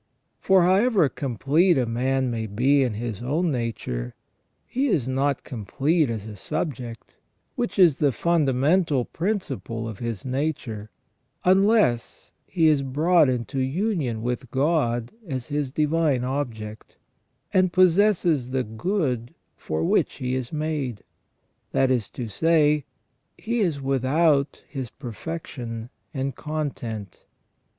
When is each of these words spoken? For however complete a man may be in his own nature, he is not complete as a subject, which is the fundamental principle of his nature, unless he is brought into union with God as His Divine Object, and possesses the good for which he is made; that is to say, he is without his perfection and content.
For 0.39 0.63
however 0.63 1.09
complete 1.09 1.77
a 1.77 1.85
man 1.85 2.31
may 2.31 2.47
be 2.47 2.81
in 2.81 2.95
his 2.95 3.21
own 3.21 3.51
nature, 3.51 4.15
he 4.65 4.87
is 4.87 5.07
not 5.07 5.43
complete 5.43 6.09
as 6.09 6.25
a 6.25 6.35
subject, 6.35 7.13
which 7.53 7.77
is 7.77 7.99
the 7.99 8.11
fundamental 8.11 9.05
principle 9.05 9.87
of 9.87 9.99
his 9.99 10.25
nature, 10.25 10.89
unless 11.45 12.31
he 12.47 12.67
is 12.67 12.81
brought 12.81 13.29
into 13.29 13.59
union 13.59 14.23
with 14.23 14.49
God 14.49 15.11
as 15.27 15.49
His 15.49 15.69
Divine 15.71 16.23
Object, 16.23 16.97
and 17.53 17.71
possesses 17.71 18.49
the 18.49 18.63
good 18.63 19.35
for 19.55 19.83
which 19.83 20.15
he 20.15 20.33
is 20.33 20.51
made; 20.51 21.03
that 21.73 21.91
is 21.91 22.09
to 22.09 22.27
say, 22.27 22.85
he 23.37 23.59
is 23.59 23.79
without 23.79 24.63
his 24.67 24.89
perfection 24.89 25.91
and 26.11 26.35
content. 26.35 27.23